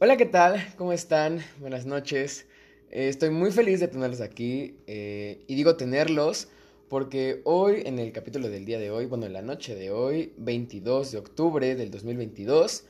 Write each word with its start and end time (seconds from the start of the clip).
Hola, 0.00 0.16
¿qué 0.16 0.26
tal? 0.26 0.64
¿Cómo 0.76 0.92
están? 0.92 1.40
Buenas 1.60 1.86
noches. 1.86 2.46
Eh, 2.90 3.08
estoy 3.08 3.30
muy 3.30 3.50
feliz 3.50 3.80
de 3.80 3.88
tenerlos 3.88 4.20
aquí. 4.20 4.76
eh, 4.86 5.42
y 5.46 5.54
digo 5.54 5.76
tenerlos 5.76 6.48
porque 6.88 7.40
hoy, 7.44 7.82
en 7.84 7.98
el 7.98 8.12
capítulo 8.12 8.48
del 8.48 8.64
día 8.64 8.78
de 8.78 8.90
hoy, 8.90 9.06
bueno, 9.06 9.26
en 9.26 9.32
la 9.32 9.42
noche 9.42 9.74
de 9.74 9.90
hoy, 9.90 10.32
22 10.38 11.12
de 11.12 11.18
octubre 11.18 11.74
del 11.74 11.90
2022, 11.90 12.84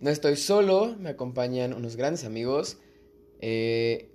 no 0.00 0.10
estoy 0.10 0.36
solo, 0.36 0.94
me 1.00 1.08
acompañan 1.10 1.72
unos 1.72 1.96
grandes 1.96 2.24
amigos. 2.24 2.78
Eh, 3.40 4.08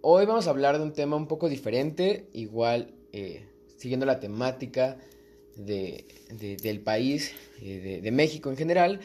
hoy 0.00 0.26
vamos 0.26 0.46
a 0.46 0.50
hablar 0.50 0.78
de 0.78 0.84
un 0.84 0.92
tema 0.92 1.16
un 1.16 1.26
poco 1.26 1.48
diferente, 1.48 2.26
igual 2.32 2.94
siguiendo 3.76 4.06
la 4.06 4.20
temática 4.20 4.96
de- 5.56 6.06
de- 6.30 6.56
del 6.56 6.80
país, 6.80 7.34
de, 7.60 8.00
de 8.00 8.10
México 8.12 8.48
en 8.48 8.56
general. 8.56 9.00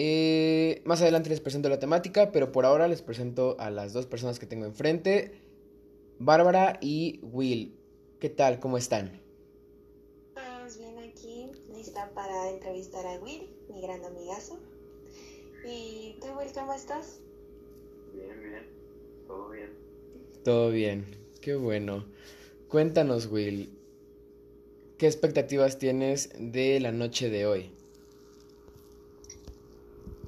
Eh, 0.00 0.80
más 0.84 1.02
adelante 1.02 1.28
les 1.28 1.40
presento 1.40 1.68
la 1.68 1.80
temática, 1.80 2.30
pero 2.30 2.52
por 2.52 2.64
ahora 2.64 2.86
les 2.86 3.02
presento 3.02 3.56
a 3.58 3.68
las 3.68 3.92
dos 3.92 4.06
personas 4.06 4.38
que 4.38 4.46
tengo 4.46 4.64
enfrente, 4.64 5.32
Bárbara 6.20 6.78
y 6.80 7.18
Will. 7.24 7.76
¿Qué 8.20 8.28
tal? 8.30 8.60
¿Cómo 8.60 8.78
están? 8.78 9.20
Pues 10.34 10.78
bien 10.78 10.96
aquí, 10.98 11.50
lista 11.74 12.12
para 12.14 12.48
entrevistar 12.48 13.04
a 13.08 13.18
Will, 13.18 13.48
mi 13.74 13.80
gran 13.80 14.04
amigazo. 14.04 14.60
¿Y 15.66 16.16
tú, 16.20 16.28
Will, 16.38 16.52
cómo 16.54 16.74
estás? 16.74 17.18
Bien, 18.14 18.40
bien, 18.40 18.66
todo 19.26 19.50
bien. 19.50 19.70
Todo 20.44 20.70
bien, 20.70 21.06
qué 21.40 21.56
bueno. 21.56 22.04
Cuéntanos, 22.68 23.26
Will, 23.26 23.76
¿qué 24.96 25.06
expectativas 25.08 25.80
tienes 25.80 26.30
de 26.38 26.78
la 26.78 26.92
noche 26.92 27.30
de 27.30 27.46
hoy? 27.46 27.72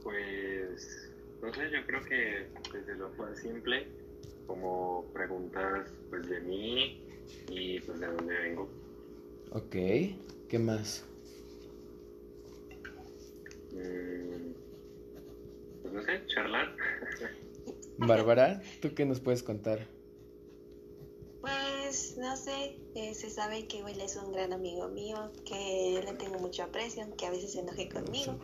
Pues, 0.03 1.09
no 1.51 1.57
sé, 1.57 1.71
yo 1.71 1.85
creo 1.85 2.05
que 2.05 2.47
desde 2.73 2.95
lo 2.97 3.11
más 3.11 3.39
simple, 3.39 3.89
como 4.47 5.05
preguntas 5.13 5.91
pues 6.09 6.29
de 6.29 6.41
mí 6.43 7.05
y 7.49 7.81
pues 7.81 7.99
de 7.99 8.07
dónde 8.07 8.39
vengo. 8.39 8.69
Ok, 9.53 9.73
¿qué 10.49 10.59
más? 10.61 11.05
Mm, 13.73 14.53
pues 15.83 15.95
no 15.95 16.03
sé, 16.03 16.25
charlar. 16.27 16.77
Bárbara, 17.99 18.63
¿tú 18.81 18.95
qué 18.95 19.05
nos 19.05 19.19
puedes 19.19 19.43
contar? 19.43 19.89
Pues 21.41 22.17
no 22.17 22.37
sé, 22.37 22.79
eh, 22.95 23.15
se 23.15 23.29
sabe 23.29 23.67
que 23.67 23.83
Will 23.83 24.01
es 24.01 24.15
un 24.15 24.33
gran 24.33 24.53
amigo 24.53 24.89
mío, 24.89 25.33
que 25.45 26.01
le 26.05 26.13
tengo 26.15 26.39
mucho 26.39 26.63
aprecio, 26.63 27.05
que 27.17 27.27
a 27.27 27.31
veces 27.31 27.53
se 27.53 27.61
enoje 27.61 27.89
conmigo, 27.89 28.39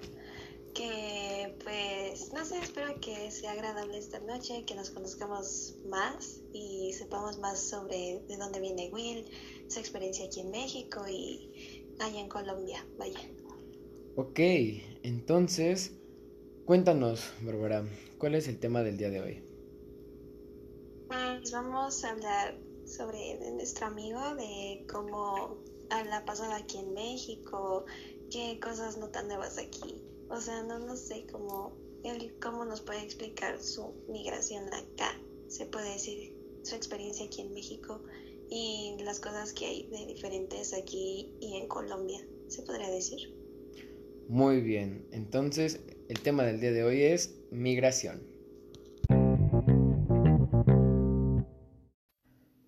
que 0.75 1.36
pues 1.63 2.33
no 2.33 2.45
sé, 2.45 2.59
espero 2.59 2.99
que 3.01 3.31
sea 3.31 3.53
agradable 3.53 3.99
esta 3.99 4.19
noche, 4.21 4.65
que 4.65 4.75
nos 4.75 4.91
conozcamos 4.91 5.77
más 5.89 6.43
y 6.53 6.93
sepamos 6.93 7.39
más 7.39 7.61
sobre 7.61 8.21
de 8.29 8.37
dónde 8.37 8.61
viene 8.61 8.91
Will, 8.93 9.25
su 9.69 9.79
experiencia 9.79 10.27
aquí 10.27 10.41
en 10.41 10.51
México 10.51 11.05
y 11.09 11.87
allá 12.01 12.21
en 12.21 12.29
Colombia, 12.29 12.87
vaya. 12.99 13.21
Ok, 14.17 14.39
entonces, 15.03 15.93
cuéntanos, 16.65 17.33
Bárbara, 17.43 17.85
¿cuál 18.19 18.35
es 18.35 18.49
el 18.49 18.59
tema 18.59 18.83
del 18.83 18.97
día 18.97 19.11
de 19.11 19.21
hoy? 19.21 19.45
Pues 21.09 21.53
vamos 21.53 22.03
a 22.05 22.11
hablar 22.11 22.59
sobre 22.87 23.39
nuestro 23.53 23.87
amigo, 23.87 24.35
de 24.37 24.87
cómo 24.91 25.59
la 25.91 26.19
ha 26.19 26.25
pasado 26.25 26.53
aquí 26.53 26.79
en 26.79 26.95
México, 26.95 27.85
qué 28.31 28.59
cosas 28.61 28.97
no 28.97 29.09
tan 29.09 29.29
nuevas 29.29 29.59
aquí. 29.59 30.06
O 30.29 30.41
sea, 30.41 30.63
no, 30.63 30.79
no 30.79 30.97
sé 30.97 31.27
cómo, 31.31 31.77
él, 32.05 32.35
cómo 32.43 32.65
nos 32.65 32.81
puede 32.81 33.03
explicar 33.03 33.61
su 33.63 33.95
migración 34.09 34.65
acá, 34.73 35.21
se 35.49 35.67
puede 35.67 35.93
decir, 35.93 36.37
su 36.63 36.75
experiencia 36.75 37.27
aquí 37.27 37.43
en 37.43 37.53
México 37.55 38.03
y 38.51 38.97
las 39.05 39.21
cosas 39.21 39.53
que 39.53 39.67
hay 39.67 39.87
de 39.89 40.07
diferentes 40.07 40.75
aquí 40.75 41.33
y 41.41 41.57
en 41.57 41.69
Colombia, 41.69 42.21
se 42.49 42.63
podría 42.63 42.91
decir. 42.91 43.35
Muy 44.29 44.61
bien, 44.61 45.07
entonces 45.13 45.81
el 46.09 46.21
tema 46.21 46.45
del 46.45 46.61
día 46.61 46.73
de 46.73 46.83
hoy 46.83 47.03
es 47.03 47.37
migración. 47.51 48.23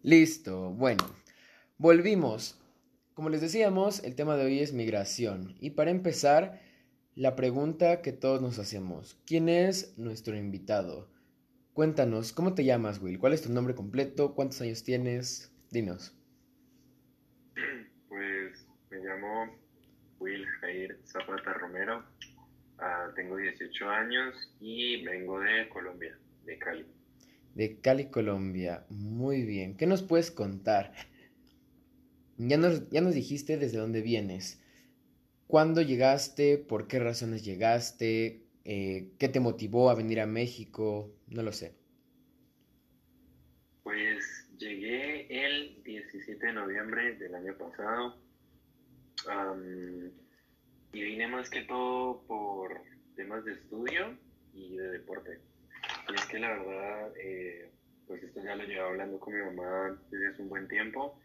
Listo, 0.02 0.70
bueno, 0.70 1.04
volvimos. 1.76 2.56
Como 3.14 3.30
les 3.30 3.40
decíamos, 3.40 4.02
el 4.04 4.14
tema 4.14 4.36
de 4.36 4.44
hoy 4.44 4.60
es 4.60 4.72
migración. 4.72 5.56
Y 5.60 5.70
para 5.70 5.90
empezar, 5.90 6.60
la 7.18 7.34
pregunta 7.34 8.00
que 8.00 8.12
todos 8.12 8.40
nos 8.40 8.60
hacemos, 8.60 9.20
¿quién 9.26 9.48
es 9.48 9.98
nuestro 9.98 10.36
invitado? 10.36 11.10
Cuéntanos, 11.72 12.32
¿cómo 12.32 12.54
te 12.54 12.64
llamas, 12.64 13.02
Will? 13.02 13.18
¿Cuál 13.18 13.32
es 13.32 13.42
tu 13.42 13.52
nombre 13.52 13.74
completo? 13.74 14.36
¿Cuántos 14.36 14.60
años 14.60 14.84
tienes? 14.84 15.52
Dinos. 15.72 16.16
Pues 18.08 18.64
me 18.90 18.98
llamo 18.98 19.52
Will 20.20 20.46
Jair 20.60 21.00
Zapata 21.06 21.54
Romero, 21.54 22.04
ah, 22.78 23.10
tengo 23.16 23.36
18 23.36 23.90
años 23.90 24.36
y 24.60 25.04
vengo 25.04 25.40
de 25.40 25.68
Colombia, 25.70 26.16
de 26.44 26.56
Cali. 26.56 26.86
De 27.56 27.80
Cali, 27.80 28.10
Colombia. 28.10 28.86
Muy 28.90 29.42
bien. 29.42 29.76
¿Qué 29.76 29.86
nos 29.86 30.04
puedes 30.04 30.30
contar? 30.30 30.92
Ya 32.36 32.58
nos, 32.58 32.88
ya 32.90 33.00
nos 33.00 33.14
dijiste 33.14 33.56
desde 33.56 33.78
dónde 33.78 34.02
vienes. 34.02 34.62
¿Cuándo 35.48 35.80
llegaste? 35.80 36.58
¿Por 36.58 36.86
qué 36.88 36.98
razones 36.98 37.42
llegaste? 37.42 38.42
Eh, 38.66 39.14
¿qué 39.18 39.30
te 39.30 39.40
motivó 39.40 39.88
a 39.88 39.94
venir 39.94 40.20
a 40.20 40.26
México? 40.26 41.10
No 41.26 41.42
lo 41.42 41.52
sé. 41.52 41.74
Pues 43.82 44.46
llegué 44.58 45.26
el 45.46 45.82
17 45.84 46.46
de 46.46 46.52
noviembre 46.52 47.14
del 47.14 47.34
año 47.34 47.56
pasado 47.56 48.18
am, 49.26 50.10
y 50.92 51.02
vine 51.02 51.26
más 51.28 51.48
que 51.48 51.62
todo 51.62 52.22
por 52.26 52.82
temas 53.16 53.42
de 53.46 53.54
estudio 53.54 54.18
y 54.52 54.76
de 54.76 54.90
deporte. 54.90 55.40
Y 56.10 56.14
es 56.14 56.26
que 56.26 56.40
la 56.40 56.50
verdad, 56.50 57.12
eh, 57.18 57.70
pues 58.06 58.22
esto 58.22 58.44
ya 58.44 58.54
lo 58.54 58.64
llevaba 58.64 58.90
hablando 58.90 59.18
con 59.18 59.34
mi 59.34 59.40
mamá 59.40 59.98
desde 60.10 60.42
un 60.42 60.50
buen 60.50 60.68
tiempo 60.68 61.18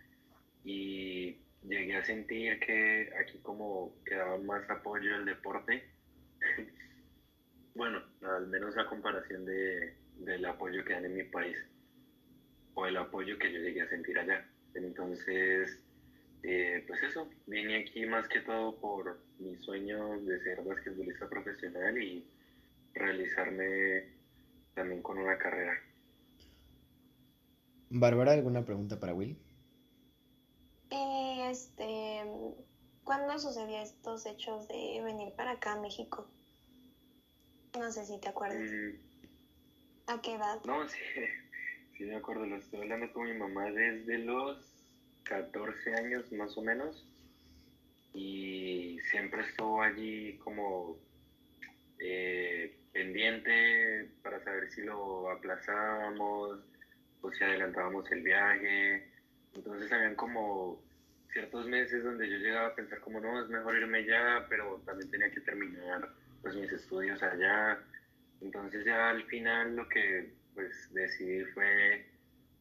y 0.64 1.43
llegué 1.68 1.96
a 1.96 2.06
sentir 2.06 2.60
que 2.60 3.10
aquí 3.20 3.40
como 3.40 3.96
quedaba 4.06 4.38
más 4.38 4.70
apoyo 4.70 5.16
al 5.16 5.26
deporte. 5.26 5.84
Bueno, 7.76 8.04
al 8.22 8.46
menos 8.50 8.78
a 8.78 8.86
comparación 8.86 9.46
de, 9.46 9.96
del 10.20 10.46
apoyo 10.46 10.86
que 10.86 10.94
dan 10.94 11.06
en 11.06 11.16
mi 11.16 11.24
país 11.24 11.58
o 12.76 12.86
el 12.86 12.98
apoyo 12.98 13.38
que 13.40 13.52
yo 13.52 13.58
llegué 13.60 13.82
a 13.82 13.90
sentir 13.90 14.20
allá. 14.20 14.48
Entonces, 14.76 15.80
eh, 16.44 16.84
pues 16.88 17.02
eso, 17.04 17.30
vine 17.48 17.78
aquí 17.78 18.06
más 18.06 18.28
que 18.28 18.42
todo 18.42 18.80
por 18.80 19.20
mi 19.40 19.56
sueño 19.58 20.20
de 20.22 20.40
ser 20.42 20.62
basquetbolista 20.62 21.30
profesional 21.30 21.98
y 21.98 22.26
realizarme 22.94 24.10
también 24.74 25.02
con 25.02 25.18
una 25.18 25.38
carrera. 25.38 25.74
Bárbara, 27.90 28.34
¿alguna 28.34 28.66
pregunta 28.66 29.00
para 29.00 29.14
Will? 29.14 29.38
Este, 31.54 32.24
¿cuándo 33.04 33.38
sucedió 33.38 33.78
estos 33.78 34.26
hechos 34.26 34.68
de 34.68 35.04
venir 35.04 35.34
para 35.36 35.52
acá 35.52 35.74
a 35.74 35.80
México? 35.80 36.28
No 37.78 37.92
sé 37.92 38.08
si 38.08 38.20
te 38.20 38.28
acuerdas. 38.28 38.72
Mm, 38.72 38.96
¿A 40.08 40.20
qué 40.20 40.34
edad? 40.34 40.60
no, 40.66 40.88
sí, 40.90 40.98
sí 41.96 42.06
me 42.06 42.16
acuerdo, 42.16 42.48
lo 42.48 42.56
estoy 42.56 42.82
hablando 42.82 43.14
con 43.14 43.26
mi 43.26 43.38
mamá 43.38 43.66
desde 43.70 44.18
los 44.18 44.58
14 45.26 45.94
años 45.94 46.32
más 46.32 46.58
o 46.58 46.64
menos 46.64 47.08
y 48.16 48.98
siempre 49.12 49.44
estuvo 49.44 49.84
allí 49.84 50.40
como 50.40 50.98
eh, 52.00 52.80
pendiente 52.94 54.10
para 54.24 54.44
saber 54.44 54.72
si 54.72 54.82
lo 54.82 55.30
aplazábamos 55.30 56.62
o 57.22 57.32
si 57.32 57.44
adelantábamos 57.44 58.12
el 58.12 58.24
viaje. 58.24 59.08
Entonces 59.54 59.92
habían 59.92 60.16
como 60.16 60.83
ciertos 61.34 61.66
meses 61.68 62.04
donde 62.04 62.30
yo 62.30 62.38
llegaba 62.38 62.68
a 62.68 62.76
pensar 62.76 63.00
como 63.02 63.20
no, 63.20 63.42
es 63.42 63.50
mejor 63.50 63.76
irme 63.76 64.06
ya, 64.06 64.46
pero 64.50 64.82
también 64.86 65.10
tenía 65.12 65.32
que 65.32 65.42
terminar 65.42 66.10
pues 66.42 66.56
mis 66.56 66.72
estudios 66.72 67.22
allá. 67.24 67.80
Entonces 68.42 68.86
ya 68.86 69.10
al 69.10 69.24
final 69.26 69.76
lo 69.76 69.88
que 69.90 70.32
pues 70.54 70.72
decidí 70.94 71.44
fue 71.54 72.06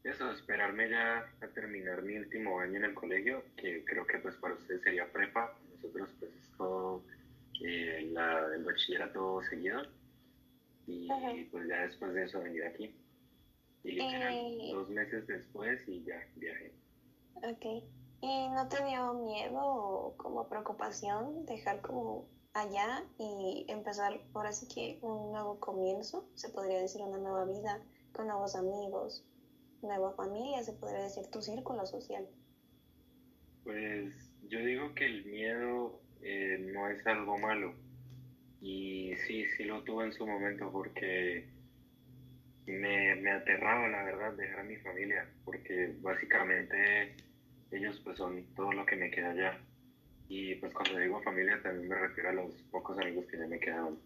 eso, 0.05 0.33
esperarme 0.33 0.89
ya 0.89 1.19
a 1.41 1.47
terminar 1.49 2.03
mi 2.03 2.17
último 2.19 2.59
año 2.61 2.79
en 2.79 2.85
el 2.85 2.95
colegio, 2.95 3.45
que 3.57 3.85
creo 3.85 4.07
que 4.07 4.19
pues 4.19 4.35
para 4.37 4.55
ustedes 4.55 4.83
sería 4.83 5.07
prepa, 5.13 5.55
nosotros 5.75 6.11
pues 6.19 6.33
es 6.33 6.51
todo 6.57 7.05
eh, 7.65 8.09
la, 8.13 8.49
el 8.55 8.65
bachillerato 8.65 9.43
seguido 9.49 9.83
y 10.87 11.09
pues 11.51 11.69
ya 11.69 11.83
después 11.83 12.13
de 12.15 12.25
eso 12.25 12.43
venir 12.43 12.65
aquí. 12.65 12.95
Y 13.85 13.93
literal, 13.93 14.35
Eh. 14.35 14.71
dos 14.73 14.89
meses 14.91 15.27
después 15.27 15.81
y 15.89 16.03
ya 16.05 16.25
viajé. 16.37 16.73
Ok. 17.35 17.85
¿Y 18.23 18.49
no 18.51 18.69
te 18.69 18.85
dio 18.85 19.15
miedo 19.15 19.59
o 19.61 20.17
como 20.17 20.49
preocupación 20.49 21.45
dejar 21.45 21.81
como 21.81 22.29
allá 22.55 23.05
y 23.19 23.67
empezar 23.69 24.21
por 24.33 24.47
así 24.47 24.69
que 24.73 25.01
un 25.03 25.33
nuevo 25.33 25.59
comienzo, 25.59 26.31
se 26.35 26.49
podría 26.51 26.79
decir 26.79 27.03
una 27.03 27.19
nueva 27.19 27.45
vida, 27.47 27.83
con 28.13 28.29
nuevos 28.29 28.55
amigos, 28.55 29.27
nueva 29.83 30.15
familia, 30.15 30.63
se 30.63 30.73
podría 30.73 31.03
decir 31.03 31.27
tu 31.33 31.43
círculo 31.43 31.85
social? 31.85 32.25
Pues 33.65 34.15
yo 34.49 34.61
digo 34.61 34.95
que 34.95 35.07
el 35.07 35.25
miedo 35.25 36.01
eh, 36.23 36.59
no 36.73 36.89
es 36.91 37.05
algo 37.05 37.39
malo. 37.39 37.75
Y 38.61 39.17
sí, 39.27 39.47
sí 39.57 39.65
lo 39.65 39.83
tuve 39.83 40.05
en 40.05 40.13
su 40.13 40.25
momento 40.25 40.71
porque 40.71 41.49
me, 42.67 43.17
me 43.17 43.33
aterraba, 43.33 43.89
la 43.89 44.05
verdad, 44.05 44.33
dejar 44.35 44.61
a 44.61 44.65
mi 44.65 44.77
familia, 44.77 45.29
porque 45.45 45.97
básicamente 46.01 47.17
ellos 47.73 48.01
pues 48.05 48.19
son 48.19 48.45
todo 48.55 48.73
lo 48.73 48.87
que 48.87 48.97
me 48.97 49.11
queda 49.11 49.31
allá. 49.31 49.59
Y 50.29 50.55
pues 50.57 50.73
cuando 50.73 50.99
digo 50.99 51.23
familia 51.23 51.61
también 51.63 51.89
me 51.89 51.97
refiero 51.97 52.31
a 52.31 52.33
los 52.33 52.53
pocos 52.71 52.99
amigos 52.99 53.27
que 53.27 53.39
ya 53.39 53.47
me 53.47 53.59
quedaban. 53.59 53.99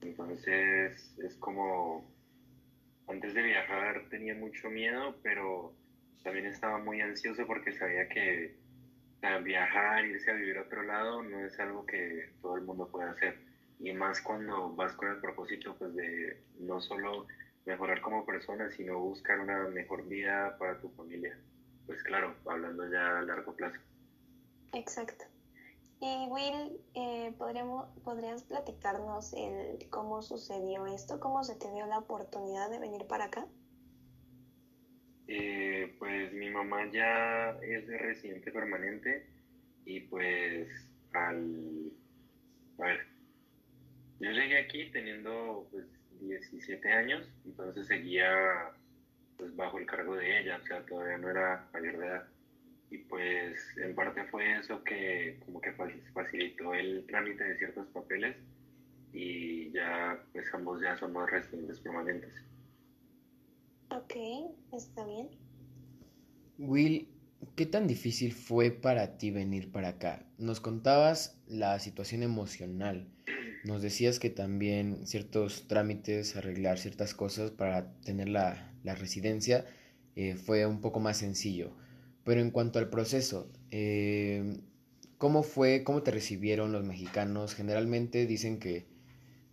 Entonces 0.00 1.14
es 1.18 1.36
como, 1.36 2.10
antes 3.08 3.34
de 3.34 3.42
viajar 3.42 4.08
tenía 4.10 4.34
mucho 4.34 4.68
miedo, 4.70 5.16
pero 5.22 5.74
también 6.22 6.46
estaba 6.46 6.78
muy 6.78 7.00
ansioso 7.00 7.46
porque 7.46 7.72
sabía 7.72 8.08
que 8.08 8.56
viajar, 9.42 10.04
irse 10.04 10.30
a 10.30 10.34
vivir 10.34 10.58
a 10.58 10.62
otro 10.62 10.82
lado 10.82 11.22
no 11.22 11.40
es 11.40 11.58
algo 11.58 11.86
que 11.86 12.30
todo 12.42 12.56
el 12.56 12.62
mundo 12.62 12.88
puede 12.88 13.10
hacer. 13.10 13.38
Y 13.80 13.92
más 13.92 14.20
cuando 14.20 14.74
vas 14.74 14.92
con 14.92 15.08
el 15.08 15.18
propósito 15.18 15.74
pues 15.78 15.94
de 15.94 16.42
no 16.58 16.80
solo 16.80 17.26
mejorar 17.64 18.00
como 18.00 18.26
persona, 18.26 18.70
sino 18.70 18.98
buscar 18.98 19.40
una 19.40 19.68
mejor 19.68 20.06
vida 20.06 20.56
para 20.58 20.78
tu 20.78 20.90
familia. 20.90 21.38
Pues 21.86 22.02
claro, 22.02 22.34
hablando 22.46 22.90
ya 22.90 23.18
a 23.18 23.22
largo 23.22 23.54
plazo. 23.54 23.78
Exacto. 24.72 25.24
Y 26.00 26.26
Will, 26.28 26.80
eh, 26.94 27.32
¿podríamos, 27.38 27.88
¿podrías 28.02 28.42
platicarnos 28.42 29.32
el 29.32 29.88
cómo 29.90 30.22
sucedió 30.22 30.86
esto? 30.86 31.20
¿Cómo 31.20 31.44
se 31.44 31.56
te 31.56 31.70
dio 31.72 31.86
la 31.86 31.98
oportunidad 31.98 32.70
de 32.70 32.78
venir 32.78 33.06
para 33.06 33.26
acá? 33.26 33.46
Eh, 35.26 35.96
pues 35.98 36.32
mi 36.34 36.50
mamá 36.50 36.90
ya 36.92 37.50
es 37.62 37.86
de 37.86 37.96
residente 37.98 38.52
permanente 38.52 39.26
y 39.86 40.00
pues 40.00 40.68
al... 41.14 41.92
A 42.78 42.86
ver, 42.86 43.06
yo 44.20 44.30
llegué 44.30 44.58
aquí 44.58 44.90
teniendo 44.90 45.68
pues 45.70 45.86
17 46.20 46.92
años, 46.92 47.26
entonces 47.46 47.86
seguía 47.86 48.72
pues 49.36 49.54
bajo 49.56 49.78
el 49.78 49.86
cargo 49.86 50.16
de 50.16 50.40
ella, 50.40 50.60
o 50.62 50.66
sea, 50.66 50.84
todavía 50.86 51.18
no 51.18 51.30
era 51.30 51.68
mayor 51.72 51.98
de 51.98 52.06
edad. 52.06 52.28
Y 52.90 52.98
pues 52.98 53.58
en 53.78 53.94
parte 53.94 54.24
fue 54.24 54.58
eso 54.58 54.82
que 54.84 55.40
como 55.44 55.60
que 55.60 55.72
facilitó 56.12 56.74
el 56.74 57.06
trámite 57.06 57.42
de 57.44 57.58
ciertos 57.58 57.86
papeles 57.88 58.36
y 59.12 59.70
ya 59.72 60.22
pues 60.32 60.52
ambos 60.52 60.80
ya 60.82 60.96
somos 60.96 61.30
residentes 61.30 61.80
permanentes. 61.80 62.32
Ok, 63.90 64.14
está 64.72 65.04
bien. 65.06 65.30
Will, 66.58 67.08
¿qué 67.56 67.66
tan 67.66 67.86
difícil 67.86 68.32
fue 68.32 68.70
para 68.70 69.16
ti 69.18 69.30
venir 69.30 69.70
para 69.72 69.88
acá? 69.88 70.26
Nos 70.38 70.60
contabas 70.60 71.40
la 71.46 71.78
situación 71.78 72.22
emocional. 72.22 73.08
Nos 73.64 73.80
decías 73.80 74.18
que 74.18 74.28
también 74.28 75.06
ciertos 75.06 75.66
trámites, 75.66 76.36
arreglar 76.36 76.78
ciertas 76.78 77.14
cosas 77.14 77.50
para 77.50 77.94
tener 78.02 78.28
la, 78.28 78.70
residencia 78.84 79.64
eh, 80.16 80.34
fue 80.36 80.66
un 80.66 80.82
poco 80.82 81.00
más 81.00 81.16
sencillo. 81.16 81.74
Pero 82.24 82.42
en 82.42 82.50
cuanto 82.50 82.78
al 82.78 82.90
proceso, 82.90 83.50
eh, 83.70 84.60
¿cómo 85.16 85.42
fue, 85.42 85.82
cómo 85.82 86.02
te 86.02 86.10
recibieron 86.10 86.72
los 86.72 86.84
mexicanos? 86.84 87.54
Generalmente 87.54 88.26
dicen 88.26 88.58
que, 88.58 88.86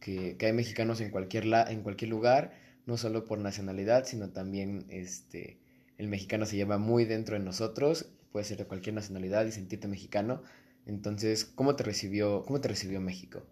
que, 0.01 0.35
hay 0.41 0.51
mexicanos 0.51 0.99
en 0.99 1.09
cualquier, 1.09 1.45
en 1.69 1.81
cualquier 1.81 2.09
lugar, 2.09 2.51
no 2.85 2.97
solo 2.97 3.23
por 3.23 3.39
nacionalidad, 3.39 4.03
sino 4.05 4.31
también 4.31 4.87
este, 4.89 5.57
el 5.97 6.09
mexicano 6.09 6.45
se 6.45 6.57
lleva 6.57 6.77
muy 6.77 7.05
dentro 7.05 7.35
de 7.37 7.45
nosotros, 7.45 8.11
puede 8.33 8.43
ser 8.43 8.57
de 8.57 8.65
cualquier 8.65 8.93
nacionalidad 8.93 9.45
y 9.45 9.53
sentirte 9.53 9.87
mexicano. 9.87 10.43
Entonces, 10.85 11.45
¿cómo 11.45 11.77
te 11.77 11.83
recibió, 11.83 12.43
cómo 12.45 12.59
te 12.59 12.67
recibió 12.67 12.99
México? 12.99 13.43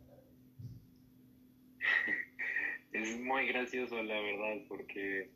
Muy 3.18 3.48
gracioso, 3.48 4.02
la 4.04 4.20
verdad, 4.20 4.64
porque 4.68 5.30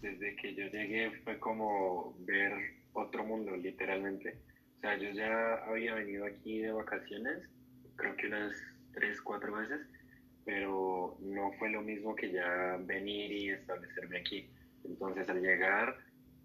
desde 0.00 0.36
que 0.36 0.54
yo 0.54 0.66
llegué 0.66 1.10
fue 1.24 1.38
como 1.38 2.14
ver 2.20 2.52
otro 2.92 3.24
mundo, 3.24 3.56
literalmente. 3.56 4.36
O 4.76 4.80
sea, 4.80 4.96
yo 4.96 5.10
ya 5.10 5.54
había 5.66 5.94
venido 5.94 6.26
aquí 6.26 6.60
de 6.60 6.72
vacaciones, 6.72 7.48
creo 7.96 8.16
que 8.16 8.26
unas 8.26 8.56
tres, 8.92 9.20
cuatro 9.20 9.56
veces, 9.56 9.80
pero 10.44 11.16
no 11.20 11.52
fue 11.58 11.70
lo 11.70 11.82
mismo 11.82 12.14
que 12.14 12.30
ya 12.30 12.78
venir 12.80 13.32
y 13.32 13.50
establecerme 13.50 14.18
aquí. 14.18 14.48
Entonces, 14.84 15.28
al 15.28 15.42
llegar, 15.42 15.96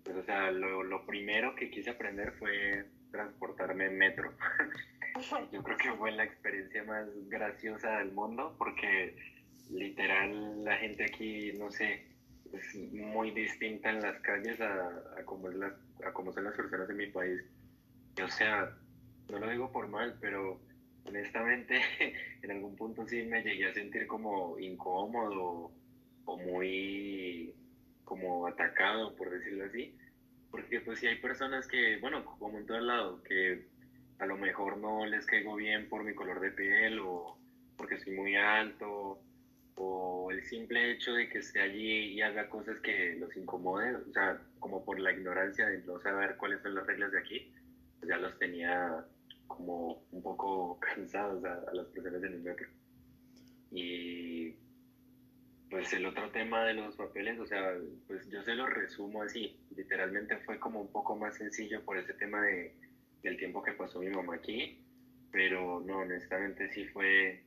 pues, 0.04 0.16
o 0.18 0.24
sea, 0.24 0.52
lo, 0.52 0.84
lo 0.84 1.06
primero 1.06 1.56
que 1.56 1.70
quise 1.70 1.92
aprender 1.92 2.32
fue 2.34 2.86
transportarme 3.12 3.86
en 3.86 3.98
metro. 3.98 4.34
Yo 5.52 5.62
creo 5.62 5.78
que 5.78 5.92
fue 5.94 6.12
la 6.12 6.24
experiencia 6.24 6.84
más 6.84 7.06
graciosa 7.28 8.00
del 8.00 8.12
mundo 8.12 8.56
porque 8.58 9.16
literal 9.72 10.64
la 10.64 10.78
gente 10.78 11.06
aquí, 11.06 11.54
no 11.54 11.72
sé, 11.72 12.06
es 12.54 12.76
muy 12.92 13.32
distinta 13.32 13.90
en 13.90 14.02
las 14.02 14.20
calles 14.22 14.60
a, 14.60 14.88
a 15.18 15.26
como, 15.26 15.50
la, 15.50 15.76
a 16.06 16.12
como 16.12 16.34
son 16.34 16.44
las 16.46 16.56
personas 16.56 16.90
en 16.90 16.98
mi 16.98 17.08
país. 17.08 17.42
o 18.22 18.28
sea, 18.28 18.78
no 19.30 19.40
lo 19.40 19.50
digo 19.50 19.72
por 19.72 19.88
mal, 19.88 20.18
pero 20.20 20.60
honestamente 21.06 21.82
en 22.42 22.52
algún 22.52 22.76
punto 22.76 23.08
sí 23.08 23.24
me 23.24 23.42
llegué 23.42 23.68
a 23.68 23.74
sentir 23.74 24.08
como 24.08 24.60
incómodo 24.60 25.72
o 26.26 26.38
muy 26.38 27.54
como 28.04 28.46
atacado, 28.48 29.16
por 29.16 29.30
decirlo 29.30 29.66
así. 29.66 29.96
Porque 30.52 30.82
pues 30.82 31.00
si 31.00 31.08
hay 31.08 31.16
personas 31.16 31.66
que, 31.66 31.98
bueno, 32.00 32.26
como 32.26 32.58
en 32.58 32.66
todo 32.66 32.80
lado, 32.82 33.24
que 33.24 33.68
a 34.20 34.26
lo 34.26 34.36
mejor 34.36 34.78
no 34.78 35.06
les 35.06 35.26
caigo 35.26 35.56
bien 35.56 35.88
por 35.88 36.04
mi 36.04 36.14
color 36.14 36.42
de 36.42 36.52
piel 36.52 37.00
o 37.00 37.38
porque 37.78 37.98
soy 37.98 38.14
muy 38.14 38.36
alto 38.36 39.24
o 39.76 40.32
el 40.32 40.44
simple 40.44 40.92
hecho 40.92 41.14
de 41.14 41.30
que 41.30 41.40
esté 41.40 41.62
allí 41.62 42.14
y 42.14 42.22
haga 42.22 42.50
cosas 42.50 42.80
que 42.82 43.16
los 43.20 43.36
incomoden, 43.36 43.96
o 43.96 44.14
sea, 44.14 44.42
como 44.60 44.84
por 44.84 45.00
la 45.00 45.12
ignorancia 45.12 45.68
de 45.68 45.80
no 45.84 46.00
saber 46.00 46.38
cuáles 46.38 46.62
son 46.62 46.76
las 46.76 46.86
reglas 46.86 47.12
de 47.12 47.20
aquí, 47.20 47.52
pues 48.00 48.10
ya 48.10 48.18
los 48.18 48.38
tenía 48.38 49.06
como 49.48 50.04
un 50.12 50.22
poco 50.22 50.80
cansados 50.96 51.44
a, 51.46 51.54
a 51.70 51.74
las 51.74 51.88
personas 51.88 52.24
en 52.24 52.34
el 52.34 52.42
metro. 52.42 52.68
Y 53.72 54.56
pues 55.70 55.94
el 55.94 56.06
otro 56.06 56.30
tema 56.32 56.66
de 56.66 56.74
los 56.74 56.96
papeles, 56.98 57.40
o 57.40 57.48
sea, 57.48 57.74
pues 58.06 58.30
yo 58.30 58.44
se 58.44 58.56
lo 58.56 58.68
resumo 58.68 59.24
así, 59.24 59.58
literalmente 59.76 60.38
fue 60.40 60.60
como 60.60 60.82
un 60.82 60.92
poco 60.92 61.16
más 61.16 61.38
sencillo 61.38 61.84
por 61.86 61.98
ese 61.98 62.14
tema 62.14 62.42
de, 62.42 62.76
del 63.24 63.38
tiempo 63.38 63.64
que 63.64 63.72
pasó 63.72 64.00
mi 64.00 64.10
mamá 64.10 64.36
aquí, 64.36 64.84
pero 65.32 65.82
no, 65.86 66.00
honestamente 66.00 66.70
sí 66.74 66.86
fue 66.88 67.42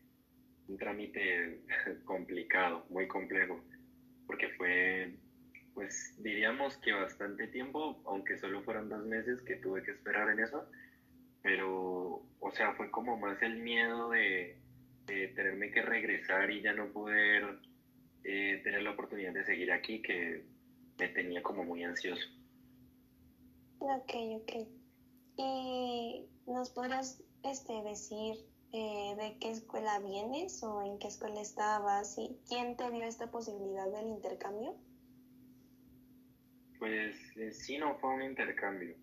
un 0.69 0.77
trámite 0.77 1.61
complicado, 2.05 2.87
muy 2.91 3.07
complejo, 3.09 3.63
porque 4.27 4.49
fue, 4.51 5.15
pues 5.75 6.15
diríamos 6.23 6.77
que 6.79 6.93
bastante 6.93 7.49
tiempo, 7.49 8.03
aunque 8.07 8.39
solo 8.39 8.63
fueron 8.63 8.89
dos 8.89 9.05
meses 9.05 9.43
que 9.43 9.57
tuve 9.57 9.83
que 9.83 9.93
esperar 9.93 10.31
en 10.31 10.41
eso, 10.41 10.69
pero, 11.43 12.23
o 12.41 12.51
sea, 12.53 12.73
fue 12.75 12.91
como 12.91 13.19
más 13.19 13.41
el 13.43 13.59
miedo 13.59 14.11
de, 14.11 14.59
tenerme 15.07 15.71
que 15.71 15.83
regresar 15.83 16.51
y 16.51 16.63
ya 16.63 16.73
no 16.73 16.91
poder 16.91 17.59
eh, 18.25 18.61
tener 18.65 18.83
la 18.83 18.93
oportunidad 18.93 19.35
de 19.35 19.45
seguir 19.45 19.71
aquí 19.71 20.01
que 20.01 20.47
me 20.99 21.09
tenía 21.09 21.43
como 21.43 21.63
muy 21.63 21.85
ansioso. 21.85 22.27
Ok, 23.81 24.15
ok. 24.41 24.53
¿Y 25.37 26.27
nos 26.47 26.71
podrás 26.71 27.23
este, 27.43 27.83
decir 27.83 28.37
eh, 28.75 29.15
de 29.17 29.39
qué 29.41 29.53
escuela 29.53 29.99
vienes 30.01 30.63
o 30.63 30.83
en 30.83 30.99
qué 30.99 31.09
escuela 31.09 31.41
estabas 31.41 32.19
y 32.19 32.37
quién 32.49 32.77
te 32.77 32.91
dio 32.91 33.05
esta 33.05 33.31
posibilidad 33.31 33.91
del 33.91 34.09
intercambio? 34.09 34.75
Pues 36.79 37.17
sí 37.53 37.79
no 37.79 37.95
fue 38.01 38.15
un 38.15 38.23
intercambio, 38.23 38.97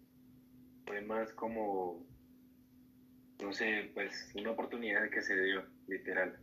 fue 0.86 1.01
más 1.01 1.32
como, 1.34 2.06
no 3.42 3.54
sé, 3.54 3.90
pues 3.96 4.30
una 4.36 4.51
oportunidad 4.51 5.10
que 5.10 5.22
se 5.22 5.42
dio, 5.42 5.63
literal 5.88 6.38